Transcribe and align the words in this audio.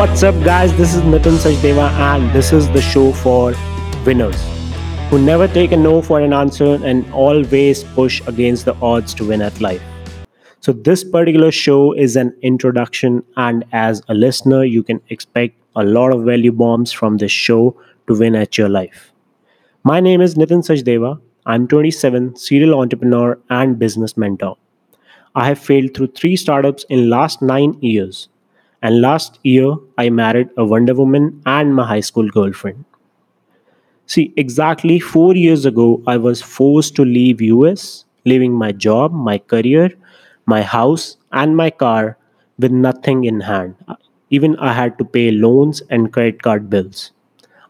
What's 0.00 0.22
up, 0.22 0.34
guys? 0.42 0.74
This 0.78 0.94
is 0.94 1.02
Nitin 1.02 1.34
Sachdeva, 1.40 1.90
and 2.02 2.32
this 2.34 2.54
is 2.54 2.66
the 2.70 2.80
show 2.80 3.12
for 3.12 3.52
winners 4.06 4.42
who 5.10 5.18
never 5.22 5.46
take 5.46 5.72
a 5.72 5.76
no 5.76 6.00
for 6.00 6.20
an 6.20 6.32
answer 6.32 6.78
and 6.82 7.12
always 7.12 7.84
push 7.84 8.22
against 8.26 8.64
the 8.64 8.74
odds 8.76 9.12
to 9.16 9.26
win 9.28 9.42
at 9.42 9.60
life. 9.60 9.82
So, 10.60 10.72
this 10.72 11.04
particular 11.04 11.50
show 11.52 11.92
is 11.92 12.16
an 12.16 12.34
introduction, 12.40 13.22
and 13.36 13.66
as 13.72 14.00
a 14.08 14.14
listener, 14.14 14.64
you 14.64 14.82
can 14.82 15.02
expect 15.10 15.54
a 15.76 15.84
lot 15.84 16.14
of 16.14 16.24
value 16.24 16.52
bombs 16.52 16.92
from 16.92 17.18
this 17.18 17.30
show 17.30 17.76
to 18.06 18.18
win 18.18 18.34
at 18.34 18.56
your 18.56 18.70
life. 18.70 19.12
My 19.84 20.00
name 20.00 20.22
is 20.22 20.34
Nitin 20.34 20.64
Sachdeva. 20.70 21.20
I'm 21.44 21.68
27, 21.68 22.36
serial 22.36 22.80
entrepreneur 22.80 23.38
and 23.50 23.78
business 23.78 24.16
mentor. 24.16 24.56
I 25.34 25.48
have 25.48 25.58
failed 25.58 25.92
through 25.92 26.12
three 26.12 26.36
startups 26.36 26.86
in 26.88 27.10
last 27.10 27.42
9 27.42 27.74
years. 27.82 28.30
And 28.82 29.00
last 29.00 29.38
year 29.42 29.74
I 29.98 30.10
married 30.10 30.48
a 30.56 30.64
Wonder 30.64 30.94
Woman 30.94 31.42
and 31.44 31.74
my 31.74 31.86
high 31.86 32.00
school 32.00 32.28
girlfriend. 32.28 32.84
See, 34.06 34.32
exactly 34.36 34.98
4 34.98 35.34
years 35.36 35.66
ago 35.66 36.02
I 36.06 36.16
was 36.16 36.42
forced 36.42 36.96
to 36.96 37.04
leave 37.04 37.40
US, 37.40 38.04
leaving 38.24 38.52
my 38.52 38.72
job, 38.72 39.12
my 39.12 39.38
career, 39.38 39.90
my 40.46 40.62
house 40.62 41.16
and 41.30 41.56
my 41.56 41.70
car 41.70 42.16
with 42.58 42.72
nothing 42.72 43.24
in 43.24 43.40
hand. 43.40 43.74
Even 44.30 44.56
I 44.56 44.72
had 44.72 44.98
to 44.98 45.04
pay 45.04 45.30
loans 45.30 45.82
and 45.90 46.12
credit 46.12 46.42
card 46.42 46.70
bills. 46.70 47.12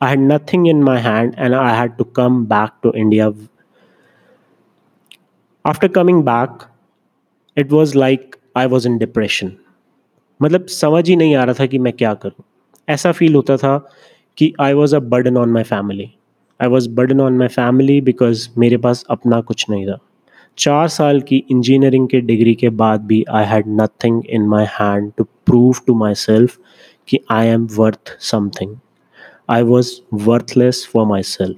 I 0.00 0.08
had 0.08 0.18
nothing 0.18 0.66
in 0.66 0.82
my 0.82 0.98
hand 0.98 1.34
and 1.36 1.54
I 1.54 1.74
had 1.74 1.98
to 1.98 2.04
come 2.04 2.46
back 2.46 2.80
to 2.82 2.92
India. 2.92 3.32
After 5.64 5.88
coming 5.88 6.22
back, 6.24 6.50
it 7.56 7.68
was 7.68 7.94
like 7.94 8.38
I 8.54 8.66
was 8.66 8.86
in 8.86 8.98
depression. 8.98 9.58
मतलब 10.42 10.66
समझ 10.66 11.08
ही 11.08 11.16
नहीं 11.16 11.34
आ 11.36 11.44
रहा 11.44 11.54
था 11.60 11.66
कि 11.66 11.78
मैं 11.78 11.92
क्या 11.92 12.14
करूँ। 12.14 12.44
ऐसा 12.88 13.12
फील 13.12 13.34
होता 13.34 13.56
था 13.56 13.76
कि 14.36 14.52
I 14.60 14.72
was 14.72 14.96
a 14.96 14.98
burden 14.98 15.36
on 15.36 15.48
my 15.48 15.62
family 15.62 16.10
I 16.60 16.68
was 16.68 16.88
burden 16.90 17.20
on 17.20 17.38
my 17.38 17.48
family 17.48 18.00
because 18.00 18.48
मेरे 18.58 18.76
पास 18.76 19.04
अपना 19.10 19.40
कुछ 19.40 19.66
नहीं 19.70 19.86
था। 19.86 19.98
चार 20.58 20.88
साल 20.88 21.20
की 21.20 21.44
इंजीनियरिंग 21.50 22.08
के 22.08 22.20
डिग्री 22.20 22.54
के 22.54 22.68
बाद 22.68 23.00
भी 23.00 23.24
I 23.30 23.44
had 23.44 23.64
nothing 23.68 24.22
in 24.30 24.48
my 24.48 24.64
hand 24.70 25.12
to 25.18 25.24
prove 25.24 25.74
to 25.86 25.94
myself 26.14 26.58
कि 27.08 27.18
I 27.30 27.46
am 27.46 27.68
worth 27.76 28.16
something 28.20 28.76
I 29.50 29.62
was 29.62 29.92
worthless 30.14 30.88
for 30.92 31.06
myself 31.22 31.56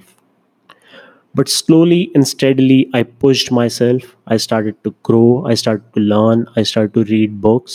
but 1.37 1.47
slowly 1.47 2.01
and 2.15 2.25
steadily 2.25 2.85
I 2.95 3.03
I 3.03 3.53
myself 3.69 4.15
I 4.31 4.37
started 4.37 4.73
to 4.83 4.89
grow 4.89 5.45
I 5.47 5.55
start 5.55 5.81
to 5.95 6.01
learn 6.01 6.45
I 6.57 6.63
start 6.63 6.93
to 6.93 7.01
read 7.01 7.41
books. 7.41 7.73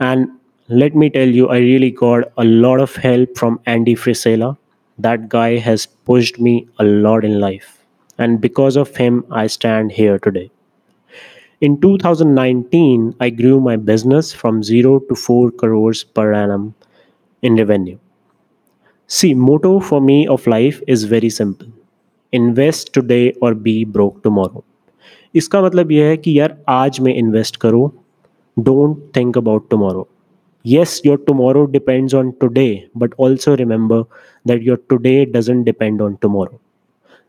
And 0.00 0.28
let 0.68 0.94
me 0.94 1.10
tell 1.10 1.28
you, 1.28 1.48
I 1.48 1.58
really 1.58 1.90
got 1.90 2.32
a 2.36 2.44
lot 2.44 2.80
of 2.80 2.96
help 2.96 3.36
from 3.38 3.60
Andy 3.66 3.94
Frisella. 3.94 4.56
That 4.98 5.28
guy 5.28 5.56
has 5.58 5.86
pushed 5.86 6.40
me 6.40 6.68
a 6.78 6.84
lot 6.84 7.24
in 7.24 7.40
life. 7.40 7.84
And 8.18 8.40
because 8.40 8.76
of 8.76 8.96
him, 8.96 9.24
I 9.30 9.46
stand 9.46 9.92
here 9.92 10.18
today. 10.18 10.50
In 11.60 11.80
2019, 11.80 13.14
I 13.20 13.30
grew 13.30 13.60
my 13.60 13.76
business 13.76 14.32
from 14.32 14.62
0 14.62 15.00
to 15.08 15.14
4 15.14 15.50
crores 15.52 16.04
per 16.04 16.32
annum 16.32 16.74
in 17.42 17.56
revenue. 17.56 17.98
See, 19.06 19.34
motto 19.34 19.80
for 19.80 20.00
me 20.00 20.26
of 20.26 20.46
life 20.46 20.82
is 20.86 21.04
very 21.04 21.30
simple. 21.30 21.68
Invest 22.32 22.92
today 22.92 23.32
or 23.40 23.54
be 23.54 23.84
broke 23.84 24.22
tomorrow. 24.22 24.64
इसका 25.34 25.62
मतलब 25.62 25.92
यह 25.92 26.06
है 26.06 26.16
कि 26.16 26.38
यार 26.38 26.56
आज 26.68 27.00
में 27.00 27.14
invest 27.14 27.56
करो 27.56 27.82
don't 28.59 29.11
think 29.15 29.37
about 29.37 29.69
tomorrow 29.69 30.07
yes, 30.65 30.91
your 31.03 31.17
tomorrow 31.17 31.65
depends 31.65 32.13
on 32.13 32.27
today, 32.33 32.87
but 32.95 33.13
also 33.17 33.57
remember 33.57 34.03
that 34.45 34.61
your 34.61 34.77
today 34.91 35.25
doesn't 35.25 35.63
depend 35.63 36.01
on 36.01 36.17
tomorrow. 36.25 36.59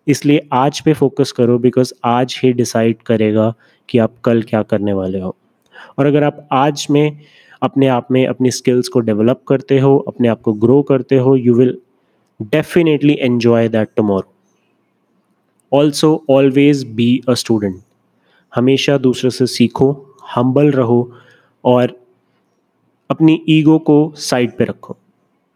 इसलिए 0.08 0.48
आज 0.52 0.80
पे 0.80 0.92
फोकस 0.92 1.32
करो 1.32 1.58
बिकॉज़ 1.58 1.92
आज 2.04 2.40
ही 2.42 2.52
डिसाइड 2.52 3.02
करेगा 3.02 3.54
कि 3.88 3.98
आप 3.98 4.14
कल 4.24 4.42
क्या 4.42 4.62
करने 4.62 4.92
वाले 4.92 5.20
हो। 5.20 5.34
और 5.98 6.06
अगर 6.06 6.22
आप 6.22 6.48
आज 6.52 6.86
में 6.90 7.20
अपने 7.62 7.86
आप 7.86 8.08
में 8.10 8.26
अपनी 8.26 8.50
स्किल्स 8.50 8.88
को 8.88 9.00
डेवलप 9.00 9.42
करते 9.48 9.78
हो, 9.78 9.96
अपने 9.98 10.28
आप 10.28 10.40
को 10.42 10.52
ग्रो 10.52 10.82
करते 10.82 11.16
हो 11.16 11.36
you 11.36 11.54
will 11.54 11.76
definitely 12.40 13.18
enjoy 13.20 13.68
that 13.68 13.88
tomorrow 13.96 14.32
also 15.72 16.24
always 16.30 16.84
be 16.84 17.20
a 17.28 17.34
student 17.34 17.80
हमेशा 18.54 18.98
दूसरे 18.98 19.30
से 19.30 19.46
सीखो 19.46 20.11
हम्बल 20.34 20.70
रहो 20.72 21.00
और 21.64 21.96
अपनी 23.10 23.40
ईगो 23.48 23.78
को 23.86 24.00
साइड 24.16 24.56
पे 24.58 24.64
रखो 24.64 24.96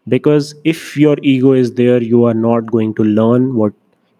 because 0.07 0.53
if 0.65 0.99
your 0.99 1.21
ego 1.25 1.55
is 1.55 1.73
there 1.75 2.03
you 2.03 2.23
are 2.25 2.33
not 2.35 2.69
going 2.69 2.93
to 2.97 3.03
learn 3.03 3.51
what 3.51 3.73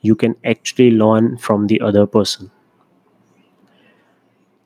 you 0.03 0.15
can 0.15 0.35
actually 0.45 0.91
learn 0.91 1.37
from 1.37 1.67
the 1.67 1.81
other 1.81 2.05
person. 2.07 2.51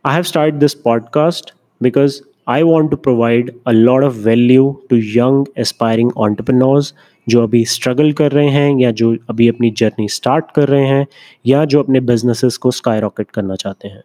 I 0.06 0.13
have 0.13 0.28
started 0.28 0.59
this 0.59 0.75
podcast 0.90 1.56
because 1.81 2.22
I 2.50 2.62
want 2.63 2.90
to 2.91 2.97
provide 2.97 3.50
a 3.68 3.72
lot 3.72 4.03
of 4.03 4.16
value 4.23 4.63
to 4.90 4.96
young 4.97 5.46
aspiring 5.59 6.12
entrepreneurs 6.18 6.94
जो 7.28 7.44
अभी 7.44 7.63
struggle 7.66 8.12
कर 8.13 8.31
रहे 8.31 8.50
हैं 8.50 8.79
या 8.79 8.91
जो 9.02 9.16
अभी 9.29 9.47
अपनी 9.47 9.69
journey 9.78 10.08
start 10.09 10.46
कर 10.56 10.68
रहे 10.68 10.88
हैं 10.88 11.06
या 11.47 11.63
जो 11.73 11.84
अपने 11.84 12.00
बिजनेसेस 12.09 12.58
को 12.58 12.72
स्काई 12.72 13.00
रॉकेट 13.00 13.29
करना 13.31 13.56
चाहते 13.56 13.88
हैं 13.88 14.02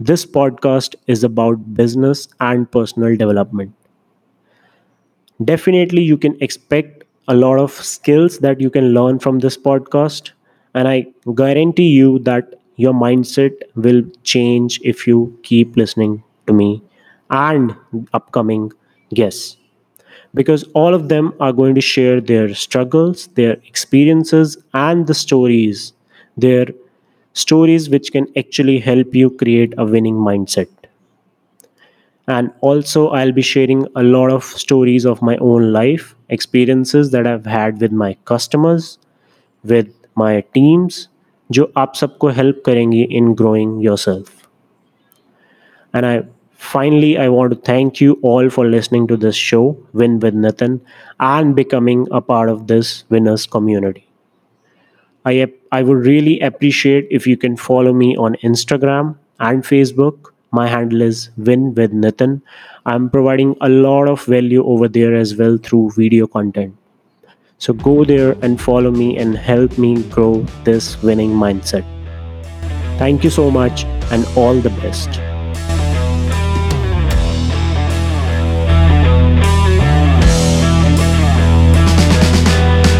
This 0.00 0.26
podcast 0.26 0.96
is 1.06 1.22
about 1.22 1.72
business 1.74 2.26
and 2.40 2.68
personal 2.68 3.16
development. 3.16 3.74
Definitely, 5.42 6.02
you 6.02 6.16
can 6.16 6.36
expect 6.40 7.04
a 7.28 7.34
lot 7.34 7.58
of 7.58 7.72
skills 7.72 8.38
that 8.38 8.60
you 8.60 8.70
can 8.70 8.92
learn 8.94 9.18
from 9.18 9.38
this 9.38 9.56
podcast. 9.56 10.30
And 10.74 10.88
I 10.88 11.06
guarantee 11.34 11.88
you 11.88 12.18
that 12.20 12.54
your 12.76 12.92
mindset 12.92 13.52
will 13.74 14.02
change 14.22 14.80
if 14.84 15.06
you 15.06 15.38
keep 15.42 15.76
listening 15.76 16.22
to 16.46 16.52
me 16.52 16.82
and 17.30 17.74
upcoming 18.12 18.72
guests. 19.14 19.56
Because 20.34 20.64
all 20.74 20.94
of 20.94 21.08
them 21.08 21.34
are 21.40 21.52
going 21.52 21.74
to 21.76 21.80
share 21.82 22.20
their 22.20 22.54
struggles, 22.54 23.28
their 23.28 23.54
experiences, 23.66 24.56
and 24.74 25.06
the 25.06 25.14
stories, 25.14 25.92
their 26.36 26.66
stories 27.38 27.88
which 27.88 28.12
can 28.12 28.26
actually 28.36 28.78
help 28.78 29.14
you 29.14 29.30
create 29.30 29.74
a 29.78 29.84
winning 29.84 30.14
mindset. 30.14 30.68
And 32.26 32.52
also, 32.60 33.08
I'll 33.08 33.32
be 33.32 33.42
sharing 33.42 33.86
a 33.96 34.02
lot 34.02 34.30
of 34.30 34.44
stories 34.44 35.06
of 35.06 35.22
my 35.22 35.36
own 35.38 35.72
life, 35.72 36.14
experiences 36.28 37.10
that 37.12 37.26
I've 37.26 37.46
had 37.46 37.80
with 37.80 37.92
my 37.92 38.16
customers, 38.24 38.98
with 39.64 39.94
my 40.14 40.32
teams, 40.54 41.08
जो 41.50 41.72
आप 41.76 41.92
help 41.96 42.34
help 42.36 42.62
करेंगी 42.66 43.02
in 43.02 43.32
growing 43.34 43.84
yourself 43.98 44.48
and 45.94 46.26
finally 46.58 47.16
i 47.22 47.28
want 47.32 47.52
to 47.52 47.56
thank 47.66 48.00
you 48.02 48.14
all 48.28 48.48
for 48.54 48.62
listening 48.70 49.06
to 49.10 49.16
this 49.24 49.36
show 49.48 49.60
win 50.00 50.18
with 50.22 50.38
nitin 50.44 50.72
and 51.26 51.54
becoming 51.58 52.00
a 52.10 52.20
part 52.30 52.50
of 52.52 52.64
this 52.70 52.88
winners 53.14 53.44
community 53.52 54.02
i 55.24 55.34
I 55.70 55.82
would 55.82 56.06
really 56.06 56.40
appreciate 56.40 57.08
if 57.10 57.26
you 57.26 57.36
can 57.36 57.56
follow 57.56 57.92
me 57.92 58.16
on 58.16 58.36
Instagram 58.36 59.16
and 59.38 59.62
Facebook. 59.62 60.32
My 60.50 60.66
handle 60.66 61.02
is 61.02 61.30
Win 61.36 61.74
with 61.74 61.92
Nitin. 61.92 62.40
I'm 62.86 63.10
providing 63.10 63.54
a 63.60 63.68
lot 63.68 64.08
of 64.08 64.24
value 64.24 64.64
over 64.64 64.88
there 64.88 65.14
as 65.14 65.36
well 65.36 65.58
through 65.58 65.90
video 65.90 66.26
content. 66.26 66.74
So 67.58 67.74
go 67.74 68.04
there 68.04 68.32
and 68.40 68.60
follow 68.60 68.90
me 68.90 69.18
and 69.18 69.36
help 69.36 69.76
me 69.76 70.02
grow 70.04 70.40
this 70.64 71.02
winning 71.02 71.32
mindset. 71.32 71.84
Thank 72.98 73.22
you 73.22 73.30
so 73.30 73.50
much 73.50 73.84
and 74.10 74.26
all 74.36 74.54
the 74.54 74.70
best. 74.70 75.27